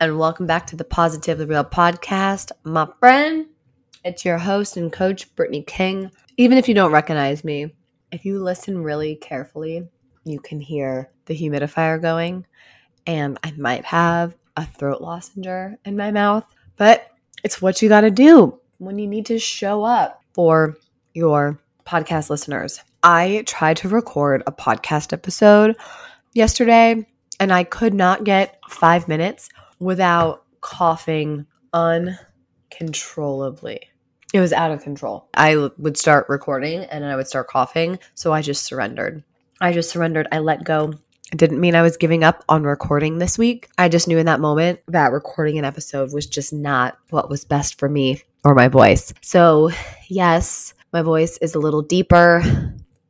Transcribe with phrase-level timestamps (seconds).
[0.00, 2.52] and welcome back to the Positively Real podcast.
[2.62, 3.46] My friend,
[4.04, 6.12] it's your host and coach, Brittany King.
[6.36, 7.74] Even if you don't recognize me,
[8.12, 9.88] if you listen really carefully,
[10.24, 12.46] you can hear the humidifier going,
[13.08, 17.10] and I might have a throat lozenger in my mouth, but
[17.42, 20.76] it's what you got to do when you need to show up for
[21.12, 22.80] your podcast listeners.
[23.02, 25.76] I tried to record a podcast episode
[26.34, 27.04] yesterday
[27.40, 33.80] and I could not get five minutes without coughing uncontrollably.
[34.34, 35.28] It was out of control.
[35.34, 37.98] I would start recording and I would start coughing.
[38.14, 39.22] So I just surrendered.
[39.60, 40.28] I just surrendered.
[40.30, 40.92] I let go.
[41.32, 43.68] It didn't mean I was giving up on recording this week.
[43.76, 47.44] I just knew in that moment that recording an episode was just not what was
[47.44, 49.12] best for me or my voice.
[49.20, 49.70] So,
[50.08, 52.42] yes, my voice is a little deeper,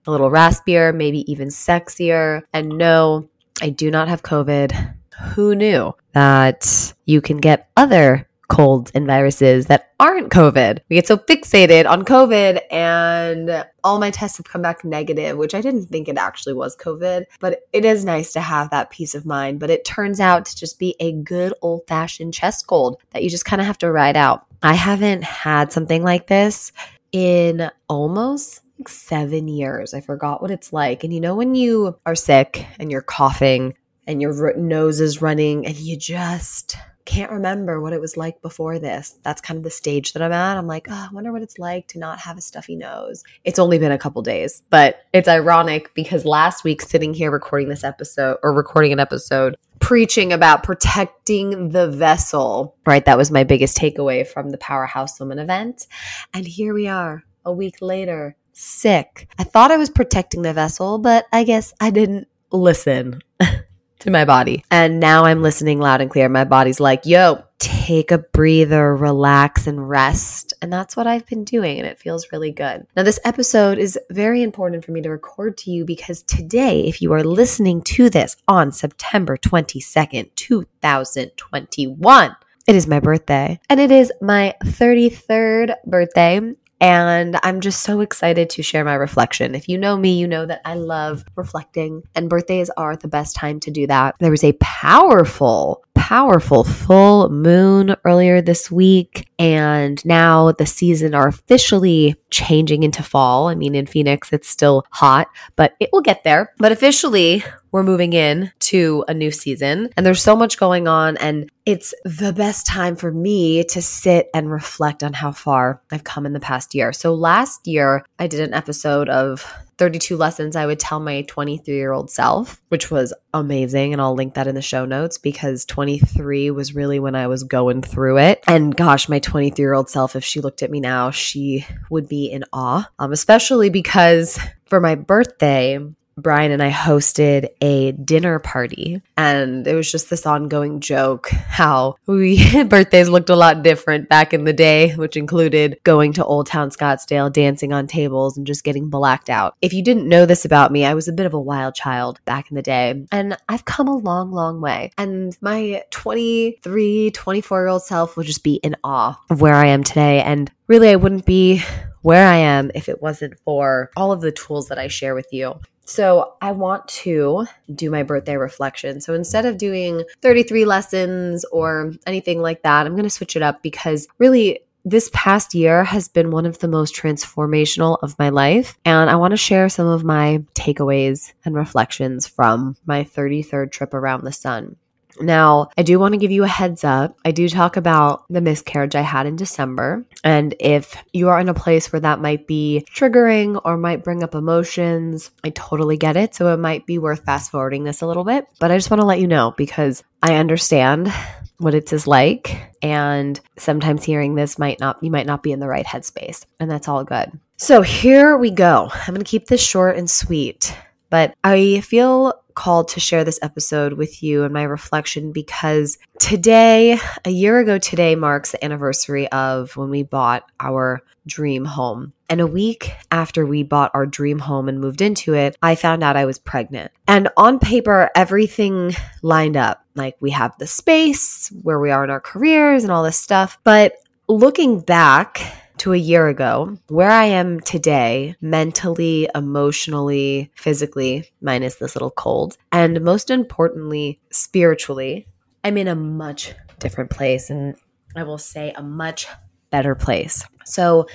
[0.06, 2.42] a little raspier, maybe even sexier.
[2.52, 3.28] And no,
[3.62, 4.94] I do not have COVID.
[5.20, 10.78] Who knew that you can get other colds and viruses that aren't COVID?
[10.88, 15.54] We get so fixated on COVID, and all my tests have come back negative, which
[15.54, 17.24] I didn't think it actually was COVID.
[17.40, 19.60] But it is nice to have that peace of mind.
[19.60, 23.30] But it turns out to just be a good old fashioned chest cold that you
[23.30, 24.46] just kind of have to ride out.
[24.62, 26.72] I haven't had something like this
[27.12, 29.94] in almost like seven years.
[29.94, 31.04] I forgot what it's like.
[31.04, 33.74] And you know, when you are sick and you're coughing
[34.08, 38.78] and your nose is running and you just can't remember what it was like before
[38.78, 39.18] this.
[39.22, 40.56] That's kind of the stage that I'm at.
[40.56, 43.22] I'm like, oh, I wonder what it's like to not have a stuffy nose.
[43.44, 47.68] It's only been a couple days, but it's ironic because last week, sitting here recording
[47.68, 53.04] this episode or recording an episode, preaching about protecting the vessel, right?
[53.04, 55.86] That was my biggest takeaway from the Powerhouse Woman event.
[56.34, 59.28] And here we are a week later, sick.
[59.38, 63.22] I thought I was protecting the vessel, but I guess I didn't listen
[64.00, 64.64] to my body.
[64.70, 66.28] And now I'm listening loud and clear.
[66.28, 70.54] My body's like, yo, take a breather, relax, and rest.
[70.62, 72.86] And that's what I've been doing, and it feels really good.
[72.96, 77.02] Now, this episode is very important for me to record to you because today, if
[77.02, 82.36] you are listening to this on September 22nd, 2021,
[82.66, 86.54] it is my birthday, and it is my 33rd birthday.
[86.80, 89.54] And I'm just so excited to share my reflection.
[89.54, 93.34] If you know me, you know that I love reflecting, and birthdays are the best
[93.34, 94.14] time to do that.
[94.20, 101.28] There was a powerful, powerful full moon earlier this week, and now the season are
[101.28, 103.48] officially changing into fall.
[103.48, 106.52] I mean, in Phoenix, it's still hot, but it will get there.
[106.58, 111.16] But officially, we're moving in to a new season and there's so much going on
[111.18, 116.04] and it's the best time for me to sit and reflect on how far I've
[116.04, 116.92] come in the past year.
[116.92, 119.44] So last year I did an episode of
[119.76, 123.92] 32 lessons I would tell my 23 year old self, which was amazing.
[123.92, 127.44] And I'll link that in the show notes because 23 was really when I was
[127.44, 128.42] going through it.
[128.48, 132.08] And gosh, my 23 year old self, if she looked at me now, she would
[132.08, 135.78] be in awe, um, especially because for my birthday,
[136.22, 141.96] Brian and I hosted a dinner party and it was just this ongoing joke how
[142.06, 146.46] we birthdays looked a lot different back in the day, which included going to Old
[146.46, 149.54] Town Scottsdale, dancing on tables and just getting blacked out.
[149.62, 152.20] If you didn't know this about me, I was a bit of a wild child
[152.24, 154.90] back in the day and I've come a long, long way.
[154.98, 159.66] And my 23, 24 year old self will just be in awe of where I
[159.66, 160.20] am today.
[160.22, 161.62] And really, I wouldn't be
[162.02, 165.28] where I am if it wasn't for all of the tools that I share with
[165.32, 165.60] you.
[165.88, 169.00] So I want to do my birthday reflection.
[169.00, 173.42] So instead of doing 33 lessons or anything like that, I'm going to switch it
[173.42, 178.28] up because really this past year has been one of the most transformational of my
[178.28, 178.78] life.
[178.84, 183.94] And I want to share some of my takeaways and reflections from my 33rd trip
[183.94, 184.76] around the sun.
[185.20, 187.16] Now, I do want to give you a heads up.
[187.24, 190.04] I do talk about the miscarriage I had in December.
[190.24, 194.22] And if you are in a place where that might be triggering or might bring
[194.22, 196.34] up emotions, I totally get it.
[196.34, 198.46] So it might be worth fast forwarding this a little bit.
[198.58, 201.12] But I just want to let you know because I understand
[201.58, 202.56] what it is like.
[202.82, 206.44] And sometimes hearing this might not, you might not be in the right headspace.
[206.60, 207.38] And that's all good.
[207.56, 208.88] So here we go.
[208.92, 210.76] I'm going to keep this short and sweet.
[211.10, 216.98] But I feel called to share this episode with you and my reflection because today,
[217.24, 222.12] a year ago today, marks the anniversary of when we bought our dream home.
[222.28, 226.02] And a week after we bought our dream home and moved into it, I found
[226.02, 226.90] out I was pregnant.
[227.06, 229.84] And on paper, everything lined up.
[229.94, 233.56] Like we have the space, where we are in our careers, and all this stuff.
[233.62, 233.94] But
[234.28, 235.40] looking back,
[235.78, 242.56] to a year ago, where I am today, mentally, emotionally, physically, minus this little cold,
[242.72, 245.26] and most importantly, spiritually,
[245.64, 247.50] I'm in a much different place.
[247.50, 247.76] And
[248.16, 249.26] I will say a much
[249.70, 250.44] better place.
[250.64, 251.06] So,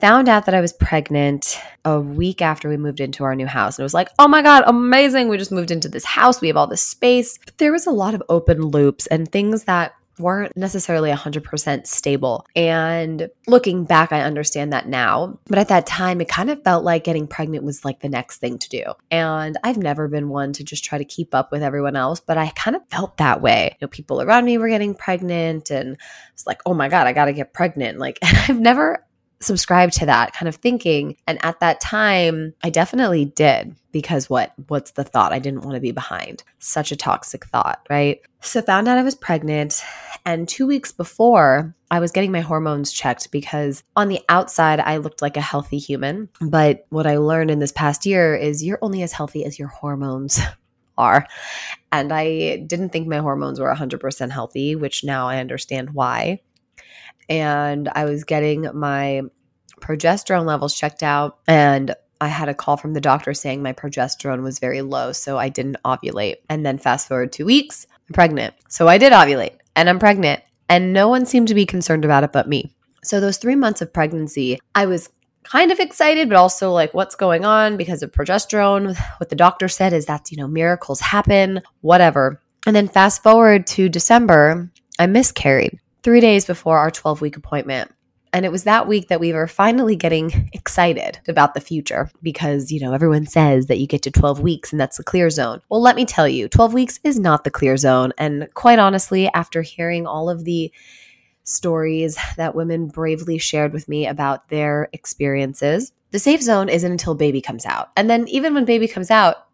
[0.00, 3.78] found out that I was pregnant a week after we moved into our new house.
[3.78, 5.28] And it was like, oh my God, amazing.
[5.28, 6.40] We just moved into this house.
[6.40, 7.38] We have all this space.
[7.44, 12.46] But there was a lot of open loops and things that weren't necessarily 100% stable.
[12.54, 15.38] And looking back, I understand that now.
[15.46, 18.38] But at that time, it kind of felt like getting pregnant was like the next
[18.38, 18.84] thing to do.
[19.10, 22.38] And I've never been one to just try to keep up with everyone else, but
[22.38, 23.76] I kind of felt that way.
[23.80, 25.96] You know, people around me were getting pregnant and
[26.32, 27.98] it's like, oh my God, I got to get pregnant.
[27.98, 29.05] Like, I've never
[29.40, 31.16] subscribe to that kind of thinking.
[31.26, 34.52] And at that time, I definitely did because what?
[34.68, 35.32] What's the thought?
[35.32, 36.42] I didn't want to be behind.
[36.58, 38.20] Such a toxic thought, right?
[38.40, 39.82] So found out I was pregnant
[40.24, 44.96] and 2 weeks before, I was getting my hormones checked because on the outside I
[44.96, 48.78] looked like a healthy human, but what I learned in this past year is you're
[48.82, 50.40] only as healthy as your hormones
[50.98, 51.26] are.
[51.92, 56.40] And I didn't think my hormones were 100% healthy, which now I understand why
[57.28, 59.22] and I was getting my
[59.80, 64.42] progesterone levels checked out and I had a call from the doctor saying my progesterone
[64.42, 66.36] was very low, so I didn't ovulate.
[66.48, 68.54] And then fast forward two weeks, I'm pregnant.
[68.68, 72.24] So I did ovulate and I'm pregnant, and no one seemed to be concerned about
[72.24, 72.74] it but me.
[73.04, 75.10] So those three months of pregnancy, I was
[75.44, 78.96] kind of excited, but also like, what's going on because of progesterone?
[79.18, 82.40] What the doctor said is that, you know, miracles happen, whatever.
[82.66, 87.92] And then fast forward to December, I miscarried three days before our 12 week appointment.
[88.32, 92.70] And it was that week that we were finally getting excited about the future because,
[92.70, 95.62] you know, everyone says that you get to 12 weeks and that's the clear zone.
[95.68, 98.12] Well, let me tell you, 12 weeks is not the clear zone.
[98.18, 100.72] And quite honestly, after hearing all of the
[101.42, 107.16] stories that women bravely shared with me about their experiences, the safe zone isn't until
[107.16, 107.90] baby comes out.
[107.96, 109.48] And then even when baby comes out,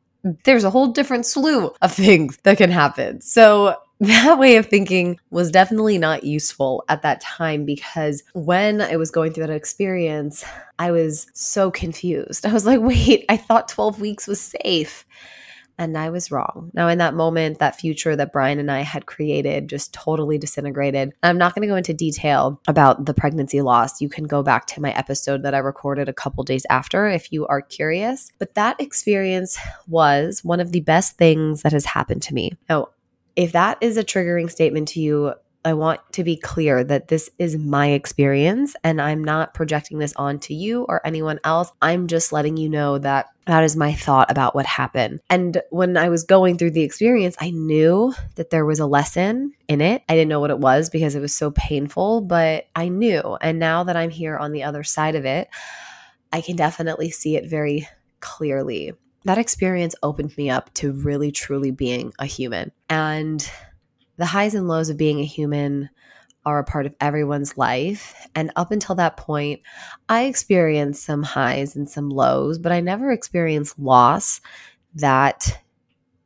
[0.45, 3.23] there's a whole different slew of things that can happen.
[3.23, 8.97] So that way of thinking was definitely not useful at that time because when I
[8.97, 10.45] was going through that experience,
[10.81, 12.45] I was so confused.
[12.47, 15.07] I was like, wait, I thought 12 weeks was safe.
[15.79, 16.71] And I was wrong.
[16.75, 21.13] Now, in that moment, that future that Brian and I had created just totally disintegrated.
[21.23, 24.01] I'm not going to go into detail about the pregnancy loss.
[24.01, 27.33] You can go back to my episode that I recorded a couple days after if
[27.33, 28.33] you are curious.
[28.39, 32.53] But that experience was one of the best things that has happened to me.
[32.69, 32.89] Now,
[33.37, 35.35] if that is a triggering statement to you,
[35.65, 40.13] I want to be clear that this is my experience and I'm not projecting this
[40.17, 41.71] onto you or anyone else.
[41.81, 45.21] I'm just letting you know that that is my thought about what happened.
[45.31, 49.53] And when I was going through the experience, I knew that there was a lesson
[49.69, 50.03] in it.
[50.09, 53.37] I didn't know what it was because it was so painful, but I knew.
[53.41, 55.49] And now that I'm here on the other side of it,
[56.33, 57.87] I can definitely see it very
[58.21, 58.93] clearly
[59.25, 62.73] that experience opened me up to really truly being a human.
[62.89, 63.49] And
[64.17, 65.91] the highs and lows of being a human
[66.45, 68.15] are a part of everyone's life.
[68.35, 69.61] And up until that point,
[70.09, 74.41] I experienced some highs and some lows, but I never experienced loss
[74.95, 75.63] that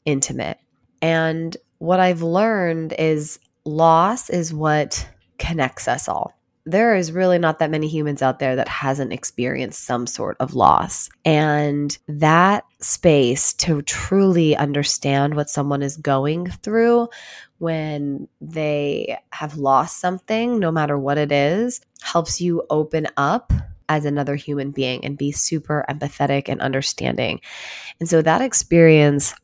[0.04, 0.58] intimate.
[1.02, 5.06] And what I've learned is loss is what
[5.38, 6.35] connects us all
[6.66, 10.54] there is really not that many humans out there that hasn't experienced some sort of
[10.54, 11.08] loss.
[11.24, 17.08] And that space to truly understand what someone is going through
[17.58, 23.52] when they have lost something, no matter what it is, helps you open up
[23.88, 27.40] as another human being and be super empathetic and understanding.
[28.00, 29.34] And so that experience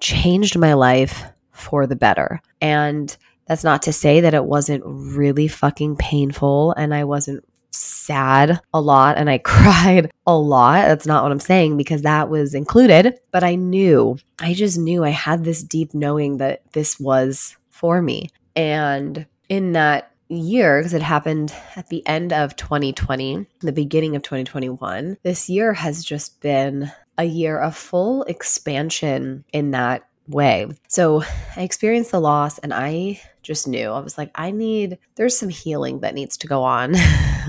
[0.00, 2.40] changed my life for the better.
[2.62, 3.14] And
[3.48, 8.80] that's not to say that it wasn't really fucking painful and I wasn't sad a
[8.80, 10.86] lot and I cried a lot.
[10.86, 13.18] That's not what I'm saying because that was included.
[13.30, 18.02] But I knew, I just knew I had this deep knowing that this was for
[18.02, 18.30] me.
[18.54, 24.22] And in that year, because it happened at the end of 2020, the beginning of
[24.22, 30.68] 2021, this year has just been a year of full expansion in that way.
[30.88, 31.22] So
[31.56, 33.90] I experienced the loss and I just knew.
[33.90, 36.94] I was like, I need, there's some healing that needs to go on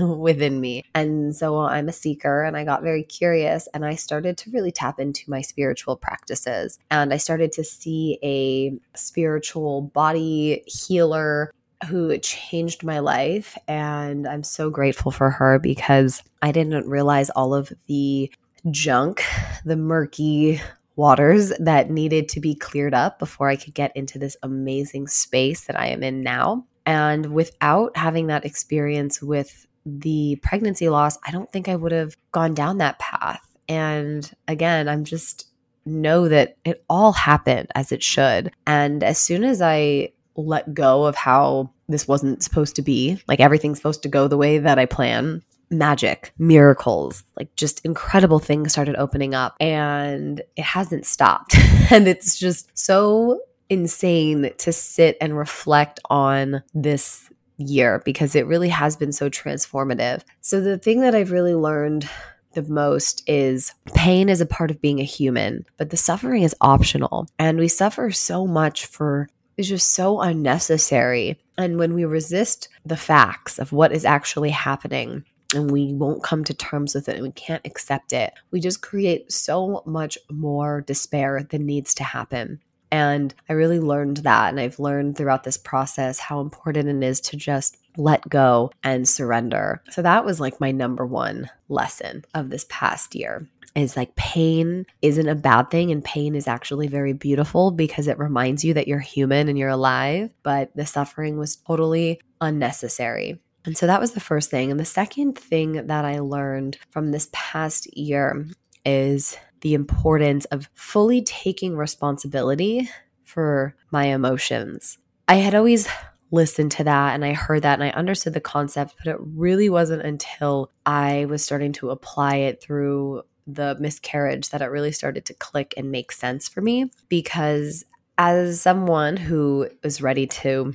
[0.18, 0.82] within me.
[0.94, 4.72] And so I'm a seeker and I got very curious and I started to really
[4.72, 6.78] tap into my spiritual practices.
[6.90, 11.52] And I started to see a spiritual body healer
[11.86, 13.58] who changed my life.
[13.68, 18.32] And I'm so grateful for her because I didn't realize all of the
[18.70, 19.22] junk,
[19.66, 20.62] the murky
[21.00, 25.64] waters that needed to be cleared up before I could get into this amazing space
[25.64, 26.66] that I am in now.
[26.84, 32.18] And without having that experience with the pregnancy loss, I don't think I would have
[32.32, 33.40] gone down that path.
[33.66, 35.46] And again, I'm just
[35.86, 38.52] know that it all happened as it should.
[38.66, 43.40] And as soon as I let go of how this wasn't supposed to be, like
[43.40, 48.72] everything's supposed to go the way that I plan, magic, miracles, like just incredible things
[48.72, 51.56] started opening up and it hasn't stopped.
[51.90, 58.68] and it's just so insane to sit and reflect on this year because it really
[58.68, 60.22] has been so transformative.
[60.40, 62.08] So, the thing that I've really learned
[62.52, 66.56] the most is pain is a part of being a human, but the suffering is
[66.60, 67.28] optional.
[67.38, 71.38] And we suffer so much for it's just so unnecessary.
[71.58, 76.44] And when we resist the facts of what is actually happening, and we won't come
[76.44, 80.82] to terms with it and we can't accept it, we just create so much more
[80.82, 82.60] despair than needs to happen.
[82.92, 84.50] And I really learned that.
[84.50, 89.08] And I've learned throughout this process how important it is to just let go and
[89.08, 89.82] surrender.
[89.90, 94.84] So that was like my number one lesson of this past year is like pain
[95.00, 98.88] isn't a bad thing and pain is actually very beautiful because it reminds you that
[98.88, 103.40] you're human and you're alive, but the suffering was totally unnecessary.
[103.64, 104.70] And so that was the first thing.
[104.70, 108.46] And the second thing that I learned from this past year
[108.84, 112.88] is the importance of fully taking responsibility
[113.24, 114.98] for my emotions.
[115.28, 115.88] I had always
[116.32, 119.68] listened to that and I heard that and I understood the concept, but it really
[119.68, 125.24] wasn't until I was starting to apply it through the miscarriage that it really started
[125.26, 126.90] to click and make sense for me.
[127.08, 127.84] Because
[128.16, 130.74] as someone who is ready to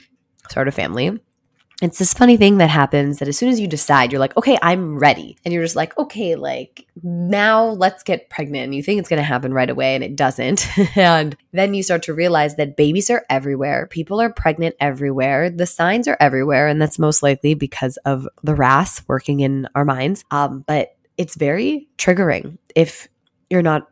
[0.49, 1.19] start a family,
[1.81, 4.57] it's this funny thing that happens that as soon as you decide, you're like, okay,
[4.61, 5.37] I'm ready.
[5.43, 8.65] And you're just like, okay, like now let's get pregnant.
[8.65, 10.65] And you think it's going to happen right away and it doesn't.
[10.97, 13.87] and then you start to realize that babies are everywhere.
[13.87, 15.49] People are pregnant everywhere.
[15.49, 16.69] The signs are everywhere.
[16.69, 20.23] And that's most likely because of the RAS working in our minds.
[20.31, 23.09] Um, but it's very triggering if
[23.49, 23.89] you're not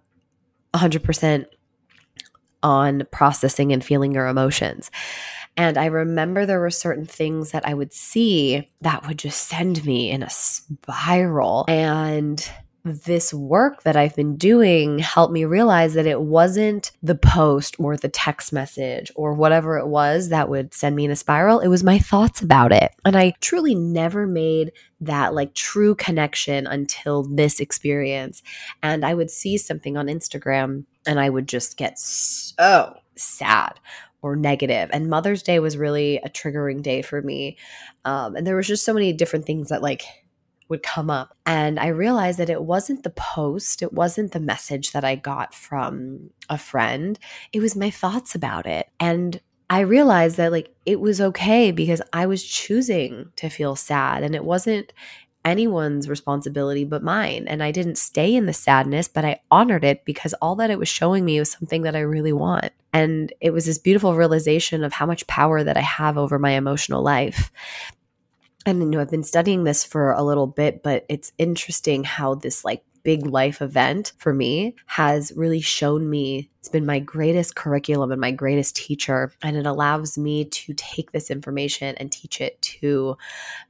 [0.73, 1.45] 100%
[2.63, 4.89] on processing and feeling your emotions.
[5.55, 9.85] And I remember there were certain things that I would see that would just send
[9.85, 11.65] me in a spiral.
[11.67, 12.47] And
[12.85, 17.95] this work that I've been doing helped me realize that it wasn't the post or
[17.95, 21.59] the text message or whatever it was that would send me in a spiral.
[21.59, 22.91] It was my thoughts about it.
[23.05, 28.43] And I truly never made that like true connection until this experience.
[28.81, 33.79] And I would see something on Instagram and I would just get so sad
[34.23, 34.89] or negative.
[34.91, 37.57] And Mother's Day was really a triggering day for me.
[38.05, 40.03] Um, and there was just so many different things that like
[40.69, 41.37] would come up.
[41.45, 45.53] And I realized that it wasn't the post, it wasn't the message that I got
[45.53, 47.19] from a friend,
[47.51, 48.89] it was my thoughts about it.
[48.99, 49.39] And
[49.69, 54.35] I realized that like it was okay because I was choosing to feel sad and
[54.35, 54.93] it wasn't
[55.45, 57.45] anyone's responsibility but mine.
[57.47, 60.79] And I didn't stay in the sadness, but I honored it because all that it
[60.79, 62.71] was showing me was something that I really want.
[62.93, 66.51] And it was this beautiful realization of how much power that I have over my
[66.51, 67.51] emotional life.
[68.65, 72.35] And you know, I've been studying this for a little bit, but it's interesting how
[72.35, 77.55] this like big life event for me has really shown me it's been my greatest
[77.55, 79.33] curriculum and my greatest teacher.
[79.41, 83.17] And it allows me to take this information and teach it to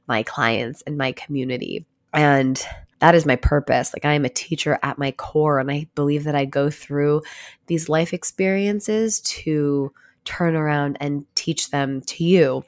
[0.06, 1.84] my clients and my community.
[2.12, 2.64] And
[3.00, 3.92] that is my purpose.
[3.92, 7.22] Like, I am a teacher at my core, and I believe that I go through
[7.66, 9.92] these life experiences to
[10.24, 12.64] turn around and teach them to you.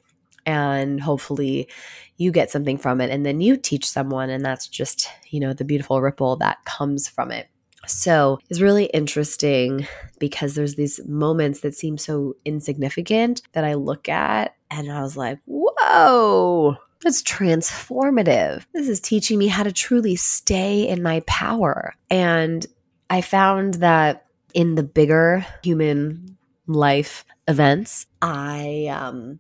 [0.47, 1.69] And hopefully,
[2.17, 5.53] you get something from it, and then you teach someone, and that's just, you know,
[5.53, 7.49] the beautiful ripple that comes from it.
[7.87, 9.87] So it's really interesting
[10.19, 15.17] because there's these moments that seem so insignificant that I look at and I was
[15.17, 18.65] like, whoa, that's transformative.
[18.73, 21.95] This is teaching me how to truly stay in my power.
[22.11, 22.67] And
[23.09, 26.37] I found that in the bigger human
[26.67, 29.39] life events, I um,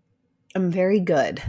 [0.56, 1.42] am very good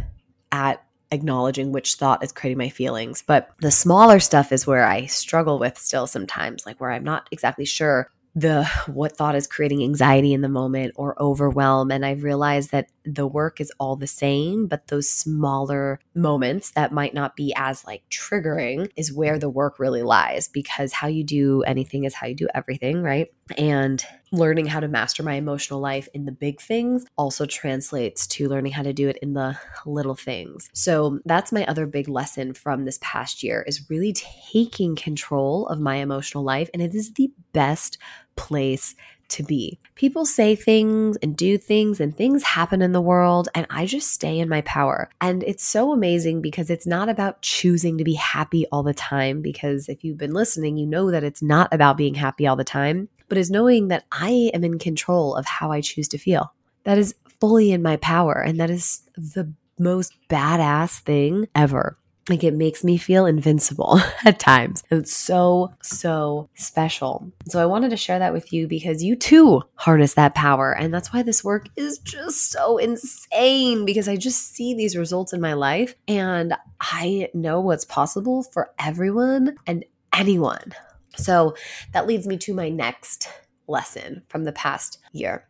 [0.51, 3.23] at acknowledging which thought is creating my feelings.
[3.25, 7.27] But the smaller stuff is where I struggle with still sometimes, like where I'm not
[7.31, 12.21] exactly sure the what thought is creating anxiety in the moment or overwhelm and i've
[12.21, 17.35] realized that the work is all the same but those smaller moments that might not
[17.35, 22.03] be as like triggering is where the work really lies because how you do anything
[22.03, 26.25] is how you do everything right and learning how to master my emotional life in
[26.25, 30.69] the big things also translates to learning how to do it in the little things.
[30.73, 35.79] So that's my other big lesson from this past year is really taking control of
[35.79, 37.97] my emotional life and it is the best
[38.35, 38.95] place
[39.29, 39.79] to be.
[39.95, 44.11] People say things and do things, and things happen in the world, and I just
[44.11, 45.09] stay in my power.
[45.19, 49.41] And it's so amazing because it's not about choosing to be happy all the time.
[49.41, 52.63] Because if you've been listening, you know that it's not about being happy all the
[52.63, 56.53] time but is knowing that I am in control of how I choose to feel.
[56.83, 58.33] That is fully in my power.
[58.33, 61.97] And that is the most badass thing ever.
[62.29, 64.83] Like it makes me feel invincible at times.
[64.89, 67.31] And it's so, so special.
[67.47, 70.75] So I wanted to share that with you because you too harness that power.
[70.75, 75.31] And that's why this work is just so insane because I just see these results
[75.31, 80.73] in my life and I know what's possible for everyone and anyone.
[81.17, 81.55] So
[81.93, 83.29] that leads me to my next
[83.67, 85.47] lesson from the past year.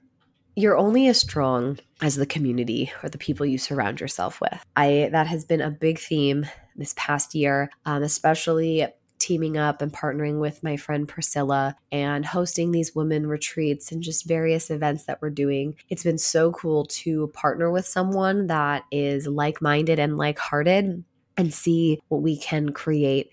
[0.55, 4.65] You're only as strong as the community or the people you surround yourself with.
[4.75, 8.87] I that has been a big theme this past year, um, especially
[9.19, 14.27] teaming up and partnering with my friend Priscilla and hosting these women retreats and just
[14.27, 15.75] various events that we're doing.
[15.89, 21.03] It's been so cool to partner with someone that is like minded and like hearted
[21.35, 23.31] and see what we can create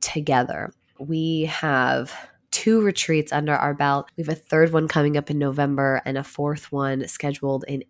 [0.00, 0.72] together
[1.06, 2.12] we have
[2.50, 4.10] two retreats under our belt.
[4.16, 7.84] We have a third one coming up in November and a fourth one scheduled in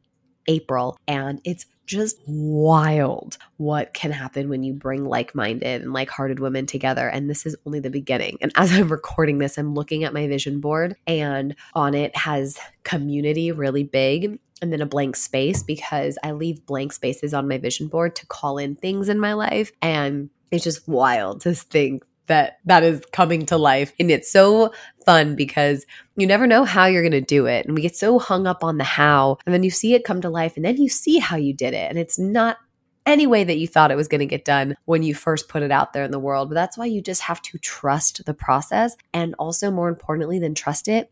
[0.46, 0.96] April.
[1.06, 6.38] And it's just wild what can happen when you bring like minded and like hearted
[6.38, 7.08] women together.
[7.08, 8.38] And this is only the beginning.
[8.40, 12.58] And as I'm recording this, I'm looking at my vision board, and on it has
[12.84, 17.58] community really big and then a blank space because I leave blank spaces on my
[17.58, 19.72] vision board to call in things in my life.
[19.82, 23.92] And it's just wild to think that that is coming to life.
[23.98, 24.72] And it's so
[25.04, 25.86] fun because
[26.16, 27.66] you never know how you're going to do it.
[27.66, 30.20] And we get so hung up on the how and then you see it come
[30.20, 31.88] to life and then you see how you did it.
[31.90, 32.58] And it's not
[33.04, 35.62] any way that you thought it was going to get done when you first put
[35.62, 36.48] it out there in the world.
[36.48, 40.54] But that's why you just have to trust the process and also more importantly than
[40.54, 41.10] trust it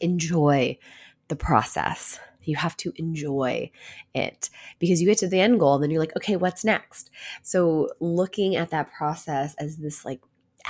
[0.00, 0.76] enjoy
[1.28, 3.70] the process you have to enjoy
[4.14, 7.10] it because you get to the end goal and then you're like, okay, what's next?
[7.42, 10.20] So looking at that process as this like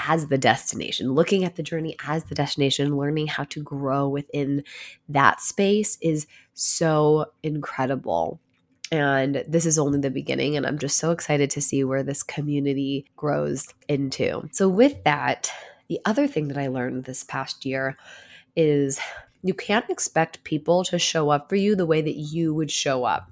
[0.08, 4.64] as the destination, looking at the journey as the destination, learning how to grow within
[5.08, 8.40] that space is so incredible.
[8.90, 10.56] And this is only the beginning.
[10.56, 14.48] And I'm just so excited to see where this community grows into.
[14.52, 15.50] So, with that,
[15.88, 17.96] the other thing that I learned this past year
[18.54, 19.00] is
[19.42, 23.04] you can't expect people to show up for you the way that you would show
[23.04, 23.30] up.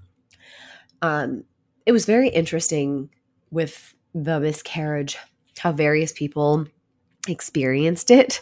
[1.03, 1.45] Um,
[1.87, 3.11] it was very interesting
[3.51, 5.17] with the miscarriage
[5.59, 6.67] how various people
[7.29, 8.41] experienced it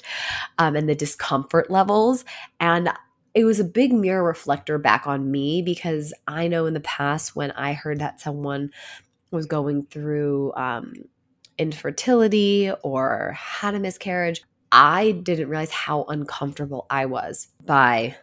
[0.58, 2.24] um, and the discomfort levels.
[2.60, 2.90] And
[3.34, 7.34] it was a big mirror reflector back on me because I know in the past
[7.34, 8.70] when I heard that someone
[9.30, 10.94] was going through um,
[11.58, 18.16] infertility or had a miscarriage, I didn't realize how uncomfortable I was by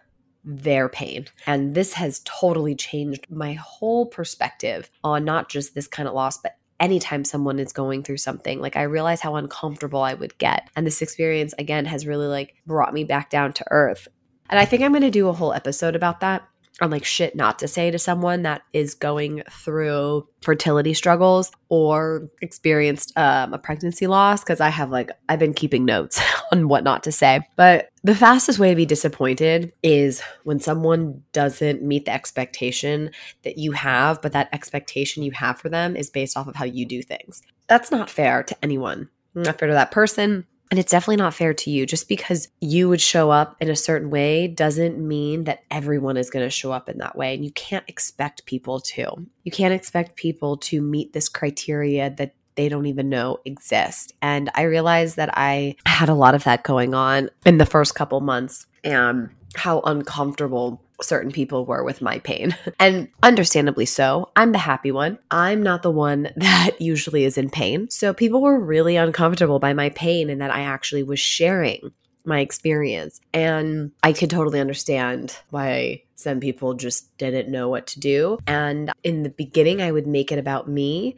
[0.44, 1.26] their pain.
[1.48, 6.38] And this has totally changed my whole perspective on not just this kind of loss,
[6.38, 8.60] but anytime someone is going through something.
[8.60, 10.70] Like i realize how uncomfortable i would get.
[10.76, 14.08] And this experience again has really like brought me back down to earth.
[14.50, 16.48] And i think i'm going to do a whole episode about that
[16.82, 22.30] on like shit not to say to someone that is going through fertility struggles or
[22.42, 26.84] experienced um, a pregnancy loss because I have like I've been keeping notes on what
[26.84, 27.48] not to say.
[27.56, 33.12] But the fastest way to be disappointed is when someone doesn't meet the expectation
[33.44, 36.66] that you have, but that expectation you have for them is based off of how
[36.66, 37.42] you do things.
[37.68, 39.10] That's not fair to anyone.
[39.34, 41.86] Not fair to that person, and it's definitely not fair to you.
[41.86, 46.30] Just because you would show up in a certain way doesn't mean that everyone is
[46.30, 47.34] going to show up in that way.
[47.36, 49.28] And you can't expect people to.
[49.44, 54.14] You can't expect people to meet this criteria that they don't even know exist.
[54.22, 57.96] And I realized that I had a lot of that going on in the first
[57.96, 62.56] couple months and how uncomfortable certain people were with my pain.
[62.80, 64.32] And understandably so.
[64.36, 65.18] I'm the happy one.
[65.32, 67.90] I'm not the one that usually is in pain.
[67.90, 71.92] So people were really uncomfortable by my pain and that I actually was sharing
[72.26, 73.22] my experience.
[73.34, 78.40] And I could totally understand why some people just didn't know what to do.
[78.48, 81.18] And in the beginning, I would make it about me,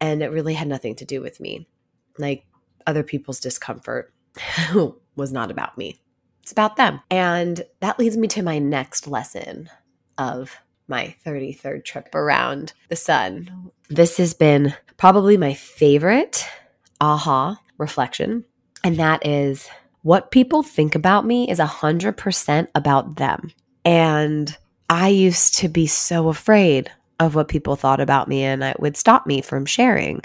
[0.00, 1.66] and it really had nothing to do with me.
[2.18, 2.44] Like
[2.86, 4.12] other people's discomfort
[5.16, 5.98] was not about me
[6.44, 7.00] It's about them.
[7.10, 9.70] And that leads me to my next lesson
[10.18, 13.70] of my 33rd trip around the sun.
[13.88, 16.46] This has been probably my favorite
[17.00, 18.44] aha reflection.
[18.84, 19.70] And that is
[20.02, 23.50] what people think about me is 100% about them.
[23.86, 24.54] And
[24.90, 28.96] I used to be so afraid of what people thought about me and it would
[28.96, 30.20] stop me from sharing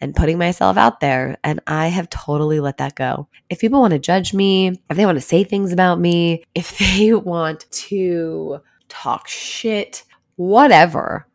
[0.00, 1.36] and putting myself out there.
[1.44, 3.28] And I have totally let that go.
[3.48, 6.78] If people want to judge me, if they want to say things about me, if
[6.96, 10.04] they want to talk shit,
[10.36, 11.26] whatever,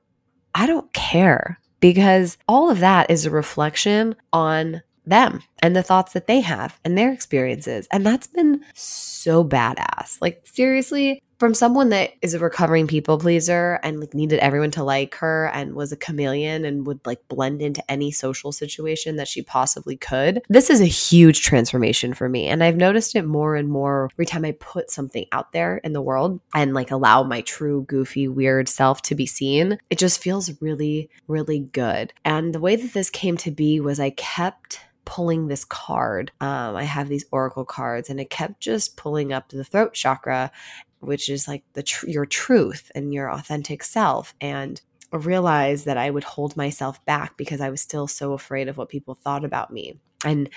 [0.53, 6.13] I don't care because all of that is a reflection on them and the thoughts
[6.13, 7.87] that they have and their experiences.
[7.91, 10.17] And that's been so badass.
[10.21, 14.83] Like, seriously, from someone that is a recovering people pleaser and like needed everyone to
[14.83, 19.27] like her and was a chameleon and would like blend into any social situation that
[19.27, 20.41] she possibly could.
[20.49, 24.25] This is a huge transformation for me and I've noticed it more and more every
[24.25, 28.27] time I put something out there in the world and like allow my true goofy
[28.27, 29.77] weird self to be seen.
[29.89, 32.13] It just feels really really good.
[32.23, 36.31] And the way that this came to be was I kept pulling this card.
[36.41, 40.51] Um, I have these oracle cards, and it kept just pulling up the throat chakra,
[40.99, 44.33] which is like the tr- your truth and your authentic self.
[44.41, 44.81] And
[45.11, 48.89] realize that I would hold myself back because I was still so afraid of what
[48.89, 49.99] people thought about me.
[50.25, 50.49] And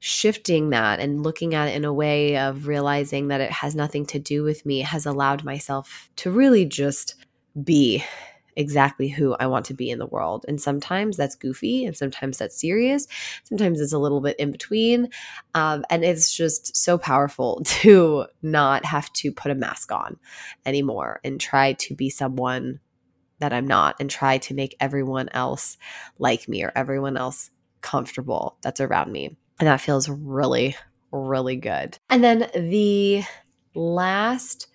[0.00, 4.04] shifting that and looking at it in a way of realizing that it has nothing
[4.04, 7.14] to do with me has allowed myself to really just
[7.62, 8.04] be
[8.56, 10.44] exactly who I want to be in the world.
[10.48, 13.06] And sometimes that's goofy and sometimes that's serious.
[13.44, 15.08] Sometimes it's a little bit in between.
[15.54, 20.18] Um, and it's just so powerful to not have to put a mask on
[20.66, 22.80] anymore and try to be someone
[23.38, 25.76] that I'm not and try to make everyone else
[26.18, 29.36] like me or everyone else comfortable that's around me.
[29.58, 30.76] And that feels really,
[31.10, 31.98] really good.
[32.08, 33.24] And then the
[33.74, 34.68] last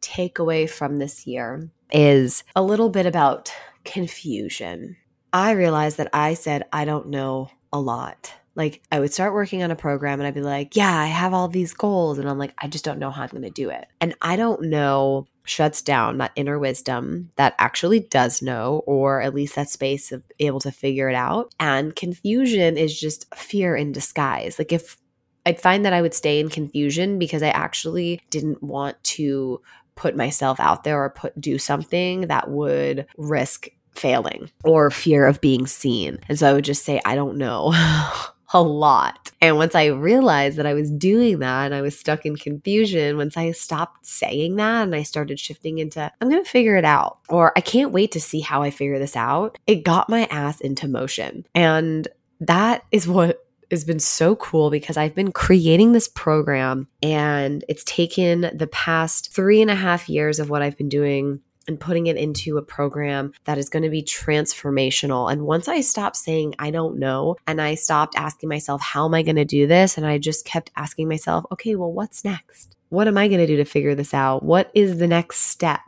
[0.00, 3.52] takeaway from this year is a little bit about
[3.84, 4.96] confusion.
[5.32, 8.32] I realized that I said, I don't know a lot.
[8.54, 11.32] Like, I would start working on a program and I'd be like, Yeah, I have
[11.32, 12.18] all these goals.
[12.18, 13.86] And I'm like, I just don't know how I'm going to do it.
[14.00, 19.34] And I don't know shuts down that inner wisdom that actually does know, or at
[19.34, 21.52] least that space of able to figure it out.
[21.58, 24.58] And confusion is just fear in disguise.
[24.58, 24.98] Like, if
[25.44, 29.60] I'd find that I would stay in confusion because I actually didn't want to
[29.94, 35.40] put myself out there or put do something that would risk failing or fear of
[35.40, 36.18] being seen.
[36.28, 37.72] And so I would just say, I don't know.
[38.54, 39.32] a lot.
[39.40, 43.16] And once I realized that I was doing that and I was stuck in confusion,
[43.16, 46.84] once I stopped saying that and I started shifting into, I'm going to figure it
[46.84, 50.26] out, or I can't wait to see how I figure this out, it got my
[50.26, 51.46] ass into motion.
[51.54, 52.06] And
[52.40, 57.84] that is what has been so cool because I've been creating this program and it's
[57.84, 62.06] taken the past three and a half years of what I've been doing and putting
[62.06, 65.30] it into a program that is going to be transformational.
[65.30, 69.14] And once I stopped saying, I don't know, and I stopped asking myself, how am
[69.14, 69.96] I going to do this?
[69.96, 72.76] And I just kept asking myself, okay, well, what's next?
[72.88, 74.42] What am I going to do to figure this out?
[74.42, 75.80] What is the next step?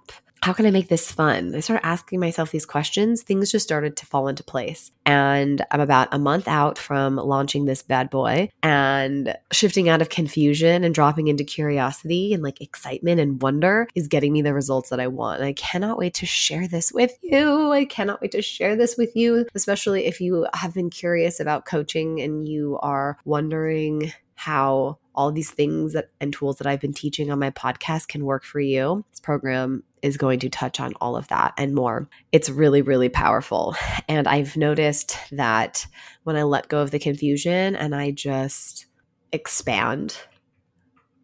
[0.45, 1.55] How can I make this fun?
[1.55, 3.23] I started asking myself these questions.
[3.23, 4.93] Things just started to fall into place.
[5.07, 10.11] And I'm about a month out from launching this bad boy and shifting out of
[10.11, 14.91] confusion and dropping into curiosity and like excitement and wonder is getting me the results
[14.91, 15.41] that I want.
[15.41, 17.73] And I cannot wait to share this with you.
[17.73, 21.65] I cannot wait to share this with you, especially if you have been curious about
[21.65, 26.93] coaching and you are wondering how all these things that and tools that I've been
[26.93, 29.05] teaching on my podcast can work for you.
[29.11, 32.07] This program is going to touch on all of that and more.
[32.31, 33.75] It's really, really powerful.
[34.07, 35.87] And I've noticed that
[36.25, 38.85] when I let go of the confusion and I just
[39.33, 40.19] expand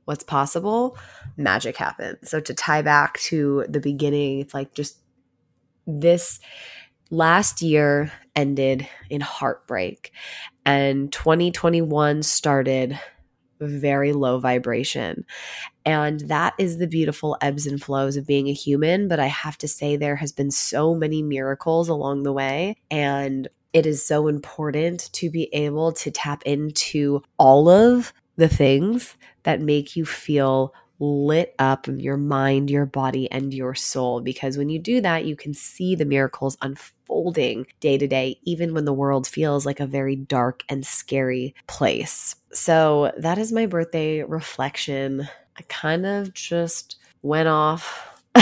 [0.07, 0.97] what's possible,
[1.37, 2.31] magic happens.
[2.31, 4.97] So to tie back to the beginning, it's like just
[5.87, 6.40] this
[7.11, 10.11] last year ended in heartbreak
[10.64, 12.99] and 2021 started
[13.61, 15.27] very low vibration.
[15.90, 19.09] And that is the beautiful ebbs and flows of being a human.
[19.09, 22.76] But I have to say, there has been so many miracles along the way.
[22.90, 29.16] And it is so important to be able to tap into all of the things
[29.44, 34.20] that make you feel lit up your mind, your body, and your soul.
[34.20, 38.74] Because when you do that, you can see the miracles unfolding day to day, even
[38.74, 42.37] when the world feels like a very dark and scary place.
[42.53, 45.29] So that is my birthday reflection.
[45.56, 48.22] I kind of just went off.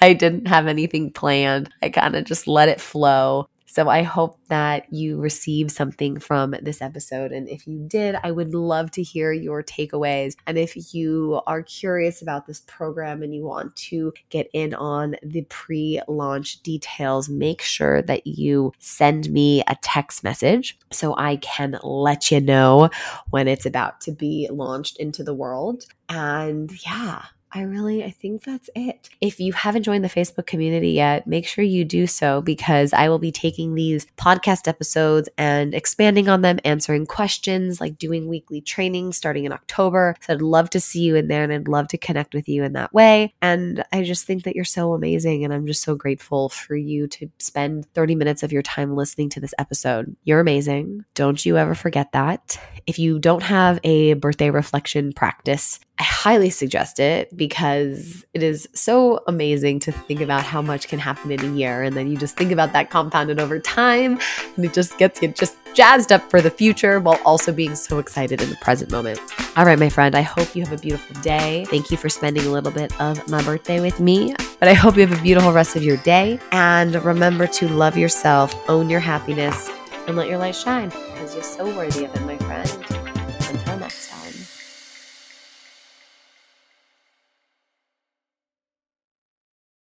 [0.00, 1.70] I didn't have anything planned.
[1.82, 3.48] I kind of just let it flow.
[3.68, 7.32] So I hope that you received something from this episode.
[7.32, 10.34] And if you did, I would love to hear your takeaways.
[10.46, 15.16] And if you are curious about this program and you want to get in on
[15.22, 21.36] the pre launch details, make sure that you send me a text message so I
[21.36, 22.88] can let you know
[23.30, 25.84] when it's about to be launched into the world.
[26.08, 29.08] And yeah, I really, I think that's it.
[29.20, 33.08] If you haven't joined the Facebook community yet, make sure you do so because I
[33.08, 38.60] will be taking these podcast episodes and expanding on them, answering questions, like doing weekly
[38.60, 40.14] training starting in October.
[40.20, 42.64] So I'd love to see you in there and I'd love to connect with you
[42.64, 43.34] in that way.
[43.40, 45.44] And I just think that you're so amazing.
[45.44, 49.30] And I'm just so grateful for you to spend 30 minutes of your time listening
[49.30, 50.14] to this episode.
[50.24, 51.04] You're amazing.
[51.14, 52.60] Don't you ever forget that.
[52.86, 58.68] If you don't have a birthday reflection practice, I highly suggest it because it is
[58.72, 61.82] so amazing to think about how much can happen in a year.
[61.82, 64.20] And then you just think about that compounded over time
[64.54, 67.98] and it just gets you just jazzed up for the future while also being so
[67.98, 69.20] excited in the present moment.
[69.56, 71.64] All right, my friend, I hope you have a beautiful day.
[71.68, 74.36] Thank you for spending a little bit of my birthday with me.
[74.60, 76.38] But I hope you have a beautiful rest of your day.
[76.52, 79.68] And remember to love yourself, own your happiness,
[80.06, 82.77] and let your light shine because you're so worthy of it, my friend.